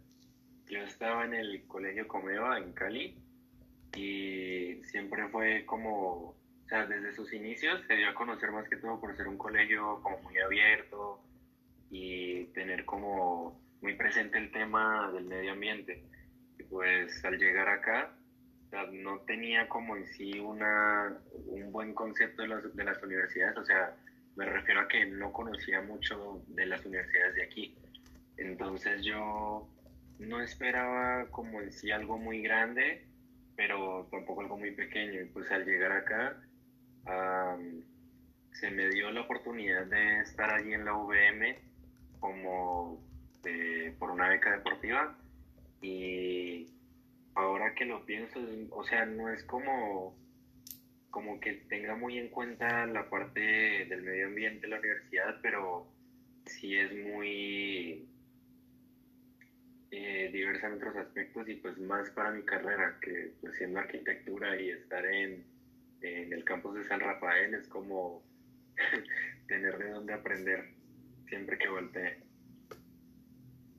yo 0.68 0.80
estaba 0.82 1.24
en 1.24 1.34
el 1.34 1.66
colegio 1.66 2.06
Comeva 2.06 2.58
en 2.58 2.72
Cali 2.72 3.16
y 3.96 4.82
siempre 4.84 5.28
fue 5.28 5.64
como, 5.64 6.30
o 6.30 6.68
sea, 6.68 6.86
desde 6.86 7.14
sus 7.14 7.32
inicios 7.32 7.82
se 7.86 7.94
dio 7.94 8.08
a 8.10 8.14
conocer 8.14 8.50
más 8.52 8.68
que 8.68 8.76
todo 8.76 9.00
por 9.00 9.16
ser 9.16 9.28
un 9.28 9.38
colegio 9.38 10.00
como 10.02 10.18
muy 10.22 10.38
abierto 10.38 11.22
y 11.90 12.44
tener 12.46 12.84
como 12.84 13.60
muy 13.80 13.94
presente 13.94 14.38
el 14.38 14.50
tema 14.50 15.10
del 15.12 15.24
medio 15.24 15.52
ambiente. 15.52 16.04
Y 16.58 16.64
pues 16.64 17.24
al 17.24 17.38
llegar 17.38 17.68
acá, 17.68 18.14
no 18.92 19.20
tenía 19.20 19.68
como 19.68 19.96
en 19.96 20.06
sí 20.06 20.38
una, 20.38 21.16
un 21.46 21.72
buen 21.72 21.94
concepto 21.94 22.42
de 22.42 22.48
las, 22.48 22.76
de 22.76 22.84
las 22.84 23.02
universidades, 23.02 23.56
o 23.56 23.64
sea, 23.64 23.94
me 24.36 24.44
refiero 24.44 24.82
a 24.82 24.88
que 24.88 25.04
no 25.06 25.32
conocía 25.32 25.80
mucho 25.80 26.42
de 26.48 26.66
las 26.66 26.84
universidades 26.86 27.34
de 27.34 27.42
aquí 27.42 27.76
Entonces 28.36 29.02
yo 29.04 29.68
no 30.18 30.40
esperaba 30.40 31.26
como 31.30 31.60
en 31.60 31.72
sí 31.72 31.90
algo 31.90 32.18
muy 32.18 32.42
grande, 32.42 33.04
pero 33.56 34.06
tampoco 34.10 34.42
algo 34.42 34.56
muy 34.56 34.72
pequeño. 34.72 35.20
Y 35.22 35.24
pues 35.26 35.50
al 35.50 35.64
llegar 35.64 35.92
acá, 35.92 36.36
se 38.52 38.70
me 38.70 38.88
dio 38.88 39.10
la 39.10 39.22
oportunidad 39.22 39.86
de 39.86 40.20
estar 40.20 40.52
allí 40.52 40.72
en 40.72 40.84
la 40.84 40.92
VM 40.94 41.67
como 42.20 43.00
por 43.98 44.10
una 44.10 44.28
beca 44.28 44.52
deportiva. 44.52 45.16
Y 45.80 46.66
ahora 47.34 47.74
que 47.74 47.84
lo 47.84 48.04
pienso, 48.04 48.40
o 48.70 48.84
sea, 48.84 49.06
no 49.06 49.32
es 49.32 49.44
como, 49.44 50.16
como 51.10 51.40
que 51.40 51.52
tenga 51.68 51.94
muy 51.94 52.18
en 52.18 52.28
cuenta 52.28 52.86
la 52.86 53.08
parte 53.08 53.40
del 53.40 54.02
medio 54.02 54.26
ambiente 54.26 54.62
de 54.62 54.68
la 54.68 54.80
universidad, 54.80 55.38
pero 55.42 55.86
sí 56.46 56.76
es 56.76 56.92
muy 56.96 58.08
eh, 59.90 60.30
diversa 60.32 60.66
en 60.66 60.74
otros 60.74 60.96
aspectos 60.96 61.48
y 61.48 61.54
pues 61.54 61.78
más 61.78 62.10
para 62.10 62.32
mi 62.32 62.42
carrera, 62.42 62.98
que 63.00 63.32
pues 63.40 63.56
siendo 63.56 63.78
arquitectura 63.78 64.60
y 64.60 64.70
estar 64.70 65.04
en, 65.06 65.44
en 66.00 66.32
el 66.32 66.44
campus 66.44 66.74
de 66.74 66.84
San 66.84 67.00
Rafael 67.00 67.54
es 67.54 67.68
como 67.68 68.22
tener 69.46 69.78
de 69.78 69.90
dónde 69.90 70.12
aprender 70.12 70.78
siempre 71.28 71.58
que 71.58 71.68
voltee. 71.68 72.28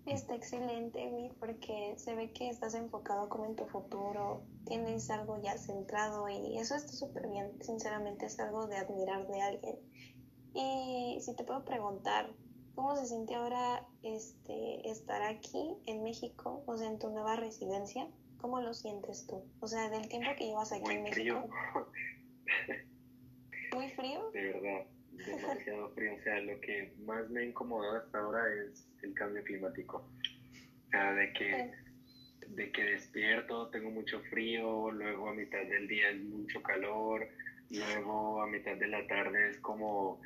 Está 0.06 0.36
excelente, 0.36 1.32
porque 1.39 1.94
se 1.98 2.15
ve 2.15 2.32
que 2.32 2.50
estás 2.50 2.74
enfocado 2.74 3.29
como 3.29 3.46
en 3.46 3.56
tu 3.56 3.65
futuro, 3.65 4.44
tienes 4.65 5.10
algo 5.12 5.39
ya 5.41 5.56
centrado 5.58 6.27
y 6.29 6.58
eso 6.58 6.75
está 6.75 6.94
súper 6.94 7.27
bien, 7.27 7.51
sinceramente 7.62 8.25
es 8.25 8.39
algo 8.39 8.65
de 8.65 8.77
admirar 8.77 9.27
de 9.27 9.41
alguien. 9.41 9.75
Y 10.56 11.20
si 11.22 11.36
te 11.36 11.44
puedo 11.44 11.63
preguntar, 11.63 12.34
¿cómo 12.74 12.96
se 12.96 13.06
siente 13.06 13.36
ahora 13.36 13.86
este, 14.01 14.89
estar 14.89 15.22
aquí 15.22 15.77
en 15.86 16.01
México, 16.01 16.63
o 16.65 16.75
sea, 16.75 16.88
en 16.88 16.98
tu 16.98 17.10
nueva 17.10 17.36
residencia? 17.36 18.08
¿Cómo 18.38 18.62
lo 18.62 18.74
sientes 18.74 19.27
tú? 19.27 19.44
O 19.60 19.68
sea, 19.68 19.89
del 19.89 20.08
tiempo 20.08 20.32
que 20.38 20.48
llevas 20.48 20.72
aquí 20.72 20.89
en 20.89 21.03
México. 21.03 21.48
¿Muy 23.75 23.89
frío? 23.89 24.32
De 24.32 24.41
verdad, 24.41 24.88
demasiado 25.36 25.89
frío. 25.91 26.15
O 26.15 26.24
sea, 26.24 26.39
lo 26.41 26.59
que 26.62 26.93
más 27.05 27.29
me 27.29 27.41
ha 27.41 27.45
incomodado 27.45 27.98
hasta 27.98 28.19
ahora 28.19 28.43
es 28.53 28.88
el 29.03 29.13
cambio 29.13 29.43
climático. 29.43 29.98
O 29.98 30.89
sea, 30.89 31.13
de 31.13 31.33
que, 31.33 31.71
de 32.48 32.71
que 32.71 32.83
despierto, 32.83 33.69
tengo 33.69 33.91
mucho 33.91 34.19
frío, 34.29 34.91
luego 34.91 35.29
a 35.29 35.33
mitad 35.33 35.63
del 35.63 35.88
día 35.88 36.09
es 36.09 36.21
mucho 36.24 36.62
calor, 36.62 37.27
luego 37.69 38.41
a 38.41 38.48
mitad 38.48 38.75
de 38.75 38.88
la 38.88 39.05
tarde 39.07 39.50
es 39.50 39.59
como 39.59 40.21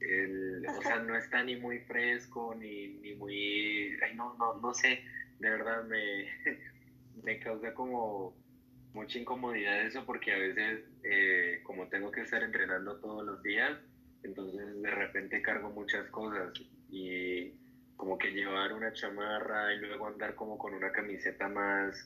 el, 0.00 0.66
o 0.68 0.82
sea, 0.82 0.98
no 1.00 1.16
está 1.16 1.42
ni 1.42 1.56
muy 1.56 1.80
fresco, 1.80 2.54
ni, 2.54 2.88
ni 3.00 3.14
muy, 3.14 3.96
ay, 4.02 4.14
no, 4.14 4.34
no, 4.34 4.54
no 4.60 4.74
sé, 4.74 5.02
de 5.38 5.50
verdad 5.50 5.84
me, 5.84 6.28
me 7.22 7.38
causa 7.40 7.74
como 7.74 8.34
mucha 8.96 9.18
incomodidad 9.18 9.82
eso 9.82 10.04
porque 10.06 10.32
a 10.32 10.38
veces 10.38 10.80
eh, 11.04 11.60
como 11.64 11.86
tengo 11.88 12.10
que 12.10 12.22
estar 12.22 12.42
entrenando 12.42 12.96
todos 12.96 13.24
los 13.24 13.42
días, 13.42 13.78
entonces 14.26 14.82
de 14.82 14.90
repente 14.90 15.42
cargo 15.42 15.70
muchas 15.70 16.06
cosas 16.10 16.52
y 16.88 17.52
como 17.96 18.18
que 18.18 18.30
llevar 18.30 18.72
una 18.72 18.92
chamarra 18.92 19.72
y 19.72 19.78
luego 19.78 20.06
andar 20.06 20.34
como 20.34 20.58
con 20.58 20.74
una 20.74 20.92
camiseta 20.92 21.48
más, 21.48 21.96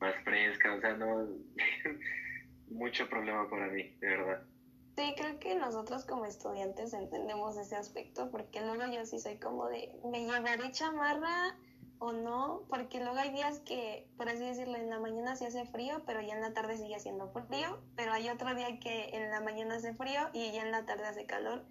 más 0.00 0.14
fresca, 0.24 0.74
o 0.74 0.80
sea, 0.80 0.94
no, 0.94 1.28
mucho 2.68 3.08
problema 3.08 3.48
para 3.48 3.68
mí, 3.68 3.94
de 4.00 4.06
verdad. 4.06 4.42
Sí, 4.96 5.14
creo 5.16 5.38
que 5.38 5.54
nosotros 5.54 6.04
como 6.06 6.26
estudiantes 6.26 6.92
entendemos 6.92 7.56
ese 7.56 7.76
aspecto, 7.76 8.30
porque 8.30 8.60
luego 8.60 8.92
yo 8.92 9.04
sí 9.04 9.20
soy 9.20 9.38
como 9.38 9.68
de, 9.68 9.92
¿me 10.10 10.26
llevaré 10.26 10.72
chamarra 10.72 11.56
o 11.98 12.12
no? 12.12 12.62
Porque 12.68 13.00
luego 13.00 13.16
hay 13.16 13.30
días 13.30 13.60
que, 13.60 14.08
por 14.16 14.28
así 14.28 14.44
decirlo, 14.44 14.76
en 14.76 14.90
la 14.90 15.00
mañana 15.00 15.36
se 15.36 15.46
hace 15.46 15.64
frío, 15.66 16.02
pero 16.06 16.20
ya 16.20 16.34
en 16.34 16.40
la 16.40 16.52
tarde 16.52 16.76
sigue 16.76 16.96
haciendo 16.96 17.30
frío, 17.48 17.78
pero 17.96 18.12
hay 18.12 18.28
otro 18.28 18.54
día 18.54 18.78
que 18.80 19.10
en 19.12 19.30
la 19.30 19.40
mañana 19.40 19.76
hace 19.76 19.94
frío 19.94 20.30
y 20.32 20.52
ya 20.52 20.62
en 20.62 20.70
la 20.70 20.84
tarde 20.84 21.06
hace 21.06 21.26
calor 21.26 21.64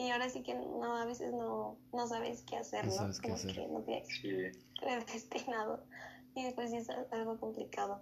y 0.00 0.10
ahora 0.10 0.30
sí 0.30 0.42
que 0.42 0.54
no, 0.54 0.96
a 0.96 1.04
veces 1.04 1.30
no, 1.32 1.78
no 1.92 2.06
sabes 2.06 2.42
qué 2.48 2.56
hacer, 2.56 2.86
¿no? 2.86 2.92
Sabes 2.92 3.20
qué 3.20 3.32
hacer. 3.32 3.54
que 3.54 3.66
no 3.68 3.82
tienes 3.82 4.08
predestinado. 4.80 5.84
Y 6.34 6.44
después 6.44 6.72
es 6.72 6.88
algo 7.10 7.38
complicado. 7.38 8.00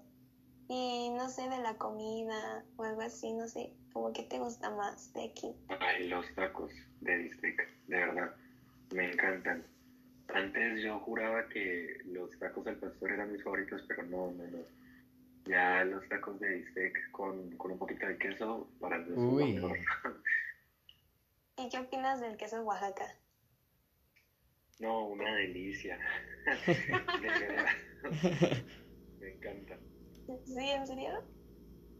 Y 0.68 1.10
no 1.10 1.28
sé, 1.28 1.48
de 1.48 1.58
la 1.58 1.76
comida 1.76 2.64
o 2.76 2.84
algo 2.84 3.00
así, 3.00 3.32
no 3.32 3.48
sé, 3.48 3.72
como 3.92 4.12
que 4.12 4.22
te 4.22 4.38
gusta 4.38 4.70
más 4.70 5.12
de 5.14 5.24
aquí. 5.24 5.56
Ay, 5.80 6.06
los 6.08 6.24
tacos 6.36 6.70
de 7.00 7.16
bistec, 7.16 7.68
de 7.88 7.96
verdad, 7.96 8.32
me 8.94 9.10
encantan. 9.10 9.66
Antes 10.28 10.82
yo 10.82 10.98
juraba 11.00 11.48
que 11.48 11.98
los 12.04 12.30
tacos 12.38 12.64
del 12.64 12.76
pastor 12.76 13.12
eran 13.12 13.32
mis 13.32 13.42
favoritos, 13.42 13.82
pero 13.88 14.02
no, 14.04 14.30
no, 14.32 14.46
no. 14.46 14.58
Ya 15.46 15.84
los 15.84 16.06
tacos 16.08 16.38
de 16.40 16.48
bistec 16.48 17.10
con, 17.12 17.56
con 17.56 17.72
un 17.72 17.78
poquito 17.78 18.06
de 18.06 18.18
queso 18.18 18.68
para 18.78 18.96
el 18.96 19.16
Uy. 19.16 19.58
¿Y 21.56 21.68
qué 21.70 21.78
opinas 21.78 22.20
del 22.20 22.36
queso 22.36 22.62
Oaxaca? 22.62 23.06
No, 24.80 25.08
una 25.08 25.34
delicia. 25.34 25.98
Me 29.18 29.32
encanta. 29.32 29.76
¿Sí, 30.44 30.68
en 30.68 30.86
serio? 30.86 31.24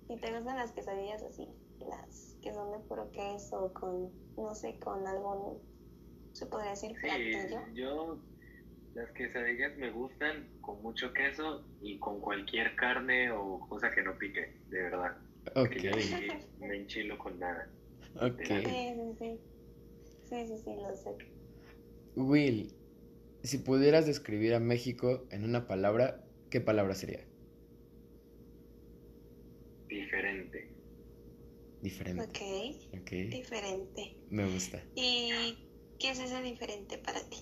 ¿Y 0.09 0.21
te 0.21 0.33
gustan 0.33 0.59
las 0.59 0.71
quesadillas 0.73 1.23
así? 1.23 1.49
Las 1.81 2.37
que 2.43 2.55
son 2.55 2.73
de 2.73 2.79
puro 2.87 3.11
queso, 3.11 3.73
con, 3.75 4.13
no 4.37 4.55
sé, 4.55 4.79
con 4.79 5.05
algún, 5.07 5.61
se 6.39 6.47
podría 6.47 6.71
decir, 6.71 6.93
platillo. 7.01 7.59
Sí, 7.67 7.75
yo, 7.75 8.19
las 8.95 9.11
quesadillas 9.13 9.77
me 9.77 9.91
gustan 9.91 10.49
con 10.61 10.81
mucho 10.83 11.13
queso 11.13 11.67
y 11.81 11.99
con 11.99 12.21
cualquier 12.21 12.77
carne 12.77 13.31
o 13.33 13.59
cosa 13.69 13.91
que 13.91 14.03
no 14.03 14.17
pique, 14.17 14.55
de 14.69 14.83
verdad. 14.83 15.17
Ok. 15.57 15.77
me 16.61 16.77
enchilo 16.77 17.19
con 17.19 17.39
nada. 17.41 17.69
Ok. 18.15 18.41
Sí, 18.47 18.55
sí, 18.55 19.17
sí. 19.19 19.41
Sí, 20.29 20.47
sí, 20.47 20.59
sí, 20.59 20.71
lo 20.77 20.97
sé. 20.97 21.11
Will, 22.15 22.73
si 23.43 23.59
pudieras 23.59 24.07
describir 24.07 24.55
a 24.55 24.61
México 24.61 25.27
en 25.31 25.45
una 25.45 25.67
palabra, 25.67 26.25
¿qué 26.51 26.61
palabra 26.61 26.95
sería? 26.95 27.25
Diferente. 29.89 30.69
Diferente. 31.81 32.23
Ok. 32.23 33.01
Ok. 33.01 33.11
Diferente. 33.11 34.17
Me 34.31 34.47
gusta. 34.53 34.83
¿Y 34.95 35.68
qué 35.99 36.11
es 36.11 36.21
ese 36.21 36.43
diferente 36.43 36.99
para 36.99 37.21
ti? 37.29 37.39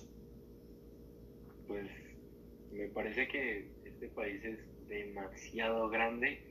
Pues 1.67 1.87
me 2.71 2.87
parece 2.89 3.27
que 3.27 3.69
este 3.85 4.07
país 4.09 4.43
es 4.43 4.59
demasiado 4.87 5.89
grande 5.89 6.41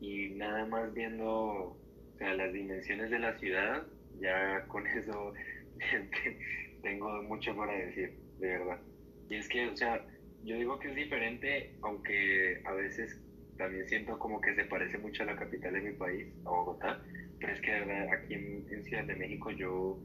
y 0.00 0.30
nada 0.30 0.66
más 0.66 0.92
viendo 0.92 1.26
o 1.26 2.18
sea, 2.18 2.34
las 2.34 2.52
dimensiones 2.52 3.10
de 3.10 3.18
la 3.18 3.38
ciudad, 3.38 3.86
ya 4.20 4.64
con 4.68 4.86
eso 4.98 5.32
tengo 6.82 7.22
mucho 7.24 7.54
para 7.56 7.72
decir, 7.72 8.18
de 8.38 8.48
verdad. 8.48 8.80
Y 9.28 9.36
es 9.36 9.48
que, 9.48 9.66
o 9.66 9.76
sea, 9.76 10.04
yo 10.44 10.56
digo 10.56 10.78
que 10.78 10.88
es 10.88 10.94
diferente, 10.94 11.74
aunque 11.82 12.62
a 12.64 12.72
veces 12.72 13.20
también 13.56 13.88
siento 13.88 14.18
como 14.18 14.40
que 14.40 14.54
se 14.54 14.64
parece 14.64 14.98
mucho 14.98 15.22
a 15.22 15.26
la 15.26 15.36
capital 15.36 15.72
de 15.74 15.80
mi 15.80 15.92
país, 15.92 16.28
a 16.44 16.50
Bogotá, 16.50 17.02
pero 17.40 17.52
es 17.52 17.60
que 17.60 17.72
aquí 17.72 18.34
en, 18.34 18.84
Ciudad 18.84 19.04
de 19.04 19.16
México 19.16 19.50
yo 19.50 19.98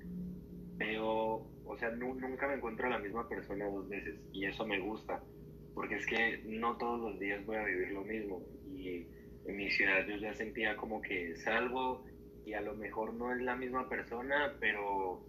veo, 0.82 1.48
o 1.64 1.78
sea, 1.78 1.92
nunca 1.92 2.48
me 2.48 2.56
encuentro 2.56 2.88
a 2.88 2.90
la 2.90 3.00
misma 3.00 3.28
persona 3.30 3.66
dos 3.66 3.88
veces 3.88 4.20
y 4.32 4.46
eso 4.46 4.66
me 4.66 4.80
gusta, 4.80 5.24
porque 5.74 5.96
es 5.96 6.06
que 6.08 6.42
no 6.46 6.78
todos 6.78 7.00
los 7.00 7.20
días 7.20 7.46
voy 7.46 7.58
a 7.58 7.64
vivir 7.64 7.92
lo 7.92 8.02
mismo 8.02 8.42
y 8.66 9.08
en 9.46 9.56
mi 9.58 9.70
ciudad 9.70 10.06
yo 10.08 10.18
ya 10.18 10.34
sentía 10.34 10.76
como 10.76 11.02
que 11.02 11.36
salgo 11.38 12.04
y 12.46 12.54
a 12.54 12.62
lo 12.62 12.74
mejor 12.76 13.14
no 13.14 13.34
es 13.34 13.42
la 13.42 13.56
misma 13.56 13.88
persona, 13.88 14.58
pero 14.60 15.24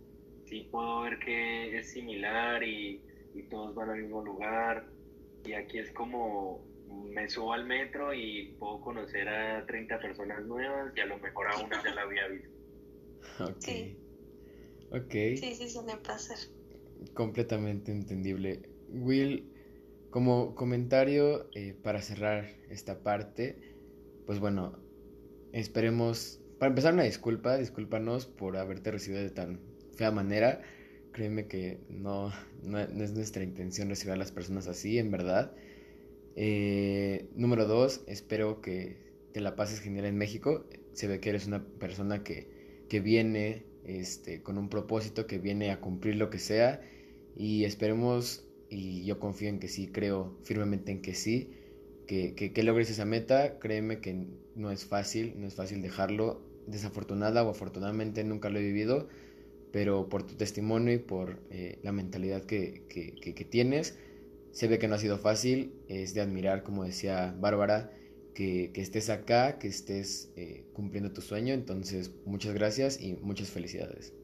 sí 0.47 0.69
puedo 0.71 1.03
ver 1.03 1.19
que 1.19 1.79
es 1.79 1.93
similar 1.93 2.63
y, 2.63 3.03
y 3.35 3.43
todos 3.45 3.75
van 3.75 3.91
al 3.91 4.03
mismo 4.03 4.25
lugar 4.25 4.87
y 5.45 5.53
aquí 5.53 5.79
es 5.79 5.93
como 5.93 6.65
me 7.11 7.29
subo 7.29 7.53
al 7.53 7.67
metro 7.67 8.15
y 8.15 8.55
puedo 8.59 8.81
conocer 8.81 9.29
a 9.29 9.65
30 9.67 9.99
personas 9.99 10.45
nuevas 10.45 10.93
y 10.97 11.01
a 11.01 11.07
lo 11.07 11.19
mejor 11.19 11.49
a 11.49 11.57
una 11.59 11.83
ya 11.83 11.95
la 11.95 12.03
había 12.03 12.27
visto. 12.29 12.51
Sí. 13.59 14.02
Ok. 14.93 15.13
Sí, 15.13 15.55
sí, 15.55 15.69
suele 15.69 15.97
pasar. 15.97 16.37
Completamente 17.15 17.91
entendible. 17.91 18.63
Will, 18.91 19.51
como 20.11 20.55
comentario 20.55 21.49
eh, 21.55 21.75
para 21.83 22.03
cerrar 22.03 22.51
esta 22.69 23.03
parte, 23.03 23.57
pues 24.27 24.39
bueno, 24.39 24.79
esperemos, 25.53 26.43
para 26.59 26.69
empezar 26.69 26.93
una 26.93 27.05
disculpa, 27.05 27.57
discúlpanos 27.57 28.27
por 28.27 28.59
haberte 28.59 28.91
recibido 28.91 29.23
de 29.23 29.31
tan 29.31 29.61
fea 29.97 30.11
manera. 30.11 30.61
Créeme 31.13 31.47
que 31.47 31.81
no, 31.89 32.31
no, 32.63 32.79
es 32.79 33.13
nuestra 33.13 33.43
intención 33.43 33.89
recibir 33.89 34.13
a 34.13 34.17
las 34.17 34.31
personas 34.31 34.69
así, 34.69 34.99
en 34.99 35.11
verdad. 35.11 35.55
Eh, 36.37 37.31
número 37.35 37.67
dos, 37.67 38.05
espero 38.07 38.61
que 38.61 38.97
te 39.33 39.41
la 39.41 39.57
pases 39.57 39.81
genial 39.81 40.05
en 40.05 40.19
México. 40.19 40.67
Se 40.93 41.07
ve 41.07 41.19
que 41.19 41.31
eres 41.31 41.47
una 41.47 41.65
persona 41.65 42.23
que, 42.23 42.85
que 42.91 43.01
viene 43.01 43.72
este, 43.85 44.43
con 44.43 44.59
un 44.59 44.69
propósito, 44.69 45.27
que 45.27 45.39
viene 45.39 45.71
a 45.71 45.81
cumplir 45.81 46.17
lo 46.17 46.31
que 46.31 46.39
sea. 46.39 46.81
Y 47.37 47.65
esperemos 47.65 48.45
y 48.75 49.05
yo 49.05 49.19
confío 49.19 49.51
en 49.51 49.59
que 49.59 49.69
sí, 49.69 49.89
creo 49.89 50.39
firmemente 50.45 50.93
en 50.93 51.03
que 51.03 51.15
sí, 51.15 51.51
que, 52.07 52.35
que, 52.35 52.63
logres 52.63 52.91
esa 52.91 53.05
meta, 53.05 53.59
créeme 53.59 54.01
que 54.01 54.27
no 54.55 54.71
es 54.71 54.87
fácil, 54.87 55.35
no 55.39 55.47
es 55.47 55.55
fácil 55.55 55.83
dejarlo, 55.83 56.43
desafortunada 56.67 57.43
o 57.43 57.51
afortunadamente 57.51 58.25
nunca 58.25 58.49
lo 58.49 58.59
he 58.59 58.63
vivido, 58.63 59.09
pero 59.73 60.09
por 60.09 60.23
tu 60.23 60.35
testimonio 60.35 60.95
y 60.95 60.99
por 60.99 61.41
eh, 61.51 61.79
la 61.83 61.93
mentalidad 61.93 62.45
que, 62.45 62.85
que, 62.89 63.45
tienes, 63.45 63.99
se 64.53 64.69
ve 64.69 64.79
que 64.79 64.89
no 64.89 64.95
ha 64.95 64.99
sido 64.99 65.19
fácil, 65.19 65.75
es 65.89 66.15
de 66.15 66.23
admirar, 66.23 66.63
como 66.63 66.85
decía 66.85 67.37
Bárbara, 67.39 67.91
que, 68.35 68.73
estés 68.75 69.11
acá, 69.11 69.59
que 69.59 69.69
estés 69.69 70.33
eh, 70.37 70.65
cumpliendo 70.73 71.13
tu 71.13 71.21
sueño, 71.21 71.55
entonces 71.55 72.11
muchas 72.25 72.55
gracias 72.55 73.01
y 73.01 73.15
muchas 73.15 73.51
felicidades. 73.51 74.15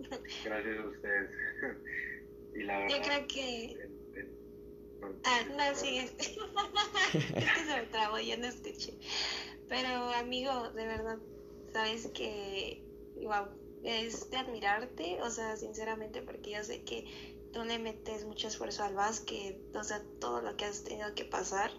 Gracias 0.44 0.78
a 0.78 0.88
ustedes. 0.88 1.30
y 2.54 2.62
la 2.62 2.78
verdad, 2.78 2.96
Yo 2.96 3.02
creo 3.02 3.26
que... 3.26 3.90
Ah, 5.24 5.40
no, 5.50 5.74
sí, 5.74 5.98
es 5.98 6.10
que 6.12 6.30
se 6.30 7.76
me 7.76 7.86
trabó, 7.90 8.18
yo 8.18 8.36
no 8.36 8.46
escuché. 8.46 8.94
Pero 9.68 9.88
amigo, 10.14 10.70
de 10.72 10.86
verdad, 10.86 11.18
sabes 11.72 12.08
que, 12.08 12.82
wow, 13.22 13.46
es 13.82 14.30
de 14.30 14.36
admirarte, 14.36 15.22
o 15.22 15.30
sea, 15.30 15.56
sinceramente, 15.56 16.22
porque 16.22 16.52
yo 16.52 16.62
sé 16.64 16.82
que 16.82 17.04
tú 17.52 17.64
le 17.64 17.78
metes 17.78 18.24
mucho 18.24 18.48
esfuerzo 18.48 18.84
al 18.84 18.94
básquet, 18.94 19.58
o 19.74 19.84
sea, 19.84 20.02
todo 20.20 20.42
lo 20.42 20.56
que 20.56 20.64
has 20.64 20.84
tenido 20.84 21.14
que 21.14 21.24
pasar. 21.24 21.70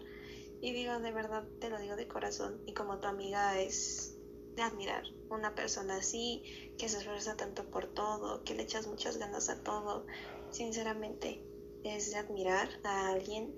Y 0.62 0.72
digo, 0.72 0.98
de 1.00 1.10
verdad, 1.10 1.44
te 1.60 1.68
lo 1.68 1.78
digo 1.80 1.96
de 1.96 2.06
corazón. 2.06 2.62
Y 2.66 2.72
como 2.72 3.00
tu 3.00 3.08
amiga 3.08 3.60
es 3.60 4.16
de 4.54 4.62
admirar 4.62 5.02
una 5.28 5.54
persona 5.54 5.96
así, 5.96 6.72
que 6.78 6.88
se 6.88 6.98
esfuerza 6.98 7.36
tanto 7.36 7.68
por 7.68 7.92
todo, 7.92 8.44
que 8.44 8.54
le 8.54 8.62
echas 8.62 8.86
muchas 8.86 9.18
ganas 9.18 9.48
a 9.48 9.62
todo. 9.62 10.06
Sinceramente, 10.50 11.44
es 11.82 12.12
de 12.12 12.18
admirar 12.18 12.68
a 12.84 13.10
alguien. 13.10 13.54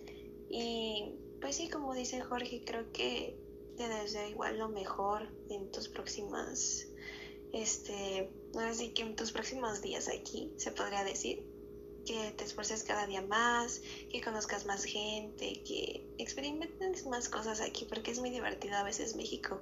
Y 0.49 1.15
pues 1.43 1.57
sí, 1.57 1.69
como 1.69 1.95
dice 1.95 2.23
Jorge, 2.23 2.65
creo 2.65 2.91
que 2.91 3.39
te 3.77 3.87
deseo 3.87 4.27
igual 4.29 4.59
lo 4.59 4.71
mejor 4.71 5.29
en 5.51 5.71
tus 5.71 5.89
próximas, 5.89 6.87
este, 7.53 8.31
así 8.59 8.95
que 8.95 9.03
en 9.03 9.15
tus 9.15 9.33
próximos 9.33 9.83
días 9.83 10.09
aquí, 10.09 10.53
se 10.57 10.73
podría 10.73 11.05
decir. 11.05 11.54
Que 12.07 12.33
te 12.37 12.45
esfuerces 12.45 12.85
cada 12.85 13.07
día 13.07 13.23
más, 13.23 13.83
que 14.11 14.21
conozcas 14.21 14.67
más 14.67 14.85
gente, 14.85 15.63
que 15.67 16.07
experimentes 16.19 17.07
más 17.07 17.29
cosas 17.29 17.61
aquí, 17.61 17.87
porque 17.89 18.11
es 18.11 18.21
muy 18.21 18.31
divertido 18.31 18.77
a 18.77 18.83
veces 18.83 19.17
México. 19.17 19.61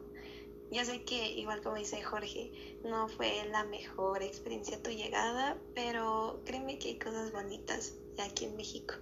Ya 0.73 0.85
sé 0.85 1.05
que, 1.05 1.33
igual 1.33 1.61
como 1.63 1.77
dice 1.77 2.03
Jorge, 2.03 2.51
no 2.83 3.07
fue 3.07 3.45
la 3.51 3.65
mejor 3.65 4.23
experiencia 4.23 4.83
tu 4.83 4.91
llegada, 4.91 5.59
pero 5.75 6.41
créeme 6.47 6.79
que 6.79 6.89
hay 6.89 6.99
cosas 6.99 7.31
bonitas 7.31 7.99
aquí 8.19 8.47
en 8.47 8.57
México. 8.57 8.95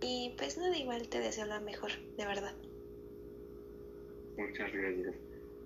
Y 0.00 0.34
pues 0.38 0.56
nada, 0.56 0.76
igual 0.76 1.08
te 1.08 1.18
deseo 1.20 1.46
lo 1.46 1.60
mejor, 1.60 1.90
de 2.16 2.26
verdad. 2.26 2.54
Muchas 4.38 4.72
gracias. 4.72 5.14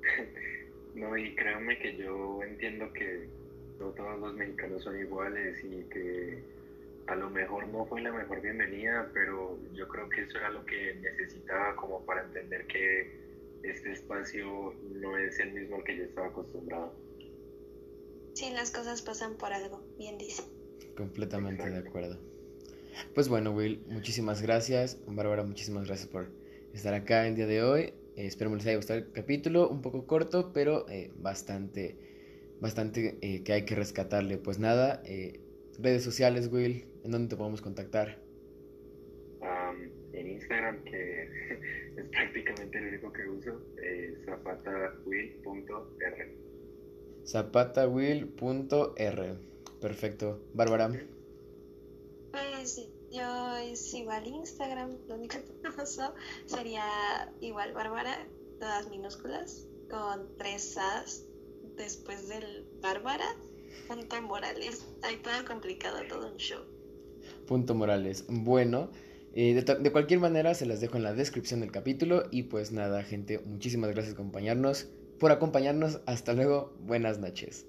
no, 0.94 1.16
y 1.16 1.34
créanme 1.36 1.78
que 1.78 1.96
yo 1.96 2.42
entiendo 2.42 2.92
que 2.92 3.28
no 3.78 3.90
todos 3.90 4.18
los 4.18 4.34
mexicanos 4.34 4.82
son 4.82 4.98
iguales 4.98 5.62
y 5.62 5.84
que 5.84 6.42
a 7.06 7.14
lo 7.14 7.30
mejor 7.30 7.66
no 7.68 7.84
fue 7.86 8.00
la 8.00 8.12
mejor 8.12 8.40
bienvenida, 8.40 9.10
pero 9.12 9.58
yo 9.74 9.88
creo 9.88 10.08
que 10.08 10.22
eso 10.22 10.38
era 10.38 10.50
lo 10.50 10.64
que 10.64 10.94
necesitaba 10.94 11.76
como 11.76 12.04
para 12.04 12.22
entender 12.24 12.66
que 12.66 13.22
este 13.62 13.92
espacio 13.92 14.74
no 14.94 15.16
es 15.18 15.38
el 15.38 15.52
mismo 15.52 15.76
al 15.76 15.84
que 15.84 15.96
yo 15.96 16.04
estaba 16.04 16.28
acostumbrado. 16.28 16.94
Sí, 18.34 18.50
las 18.54 18.70
cosas 18.70 19.02
pasan 19.02 19.36
por 19.36 19.52
algo, 19.52 19.82
bien 19.98 20.18
dice. 20.18 20.42
Completamente 20.96 21.68
de 21.68 21.78
acuerdo. 21.78 22.18
Pues 23.14 23.28
bueno, 23.28 23.52
Will, 23.52 23.84
muchísimas 23.88 24.42
gracias. 24.42 24.98
Bárbara, 25.06 25.44
muchísimas 25.44 25.86
gracias 25.86 26.08
por 26.08 26.30
estar 26.72 26.94
acá 26.94 27.26
el 27.26 27.36
día 27.36 27.46
de 27.46 27.62
hoy. 27.62 27.82
Eh, 28.16 28.26
espero 28.26 28.50
que 28.50 28.56
les 28.56 28.66
haya 28.66 28.76
gustado 28.76 28.98
el 28.98 29.12
capítulo, 29.12 29.68
un 29.68 29.80
poco 29.80 30.06
corto, 30.06 30.52
pero 30.52 30.88
eh, 30.88 31.10
bastante, 31.16 31.96
bastante 32.60 33.18
eh, 33.20 33.42
que 33.42 33.52
hay 33.52 33.64
que 33.64 33.74
rescatarle. 33.74 34.38
Pues 34.38 34.58
nada, 34.58 35.02
redes 35.78 36.04
sociales, 36.04 36.48
Will, 36.52 36.84
¿en 37.04 37.10
dónde 37.10 37.28
te 37.28 37.36
podemos 37.36 37.60
contactar? 37.60 38.18
en 40.12 40.28
Instagram, 40.28 40.84
que 40.84 41.24
es 41.96 42.04
prácticamente 42.10 42.78
el 42.78 42.88
único 42.88 43.10
que 43.12 43.28
uso, 43.28 43.60
eh, 43.82 44.16
zapatawill.r. 44.24 46.36
Zapatawill.r. 47.24 49.34
Perfecto. 49.80 50.40
Bárbara. 50.54 50.90
Pues 52.30 52.88
yo 53.10 53.56
es 53.56 53.92
igual 53.94 54.26
Instagram, 54.26 54.96
lo 55.08 55.16
único 55.16 55.36
que 55.36 55.68
uso 55.82 56.14
sería 56.46 56.84
igual 57.40 57.74
Bárbara, 57.74 58.26
todas 58.58 58.88
minúsculas, 58.90 59.68
con 59.90 60.34
tres 60.38 60.78
As 60.78 61.26
después 61.76 62.28
del 62.28 62.66
Bárbara, 62.80 63.26
punto 63.88 64.22
Morales. 64.22 64.86
Hay 65.02 65.16
todo 65.16 65.44
complicado, 65.46 65.98
todo 66.08 66.32
un 66.32 66.38
show. 66.38 66.71
Punto 67.46 67.74
Morales. 67.74 68.24
Bueno. 68.28 68.90
Eh, 69.34 69.54
de, 69.54 69.92
cualquier 69.92 70.20
manera, 70.20 70.52
se 70.52 70.66
las 70.66 70.80
dejo 70.80 70.98
en 70.98 71.04
la 71.04 71.14
descripción 71.14 71.60
del 71.60 71.72
capítulo. 71.72 72.24
Y 72.30 72.44
pues 72.44 72.72
nada, 72.72 73.02
gente, 73.02 73.40
muchísimas 73.46 73.90
gracias 73.90 74.14
por 74.14 74.22
acompañarnos. 74.22 74.88
Por 75.18 75.32
acompañarnos. 75.32 76.00
Hasta 76.06 76.34
luego. 76.34 76.74
Buenas 76.84 77.18
noches. 77.18 77.66